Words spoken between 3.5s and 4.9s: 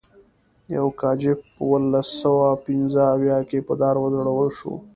په دار وځړول شو.